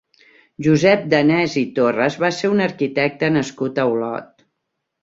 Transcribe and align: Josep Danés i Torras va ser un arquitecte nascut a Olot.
Josep 0.67 1.03
Danés 1.15 1.59
i 1.63 1.63
Torras 1.75 2.17
va 2.27 2.33
ser 2.41 2.53
un 2.55 2.67
arquitecte 2.71 3.31
nascut 3.39 3.85
a 3.87 3.91
Olot. 3.95 4.49